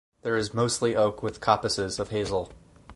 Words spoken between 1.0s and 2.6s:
with coppices of hazel.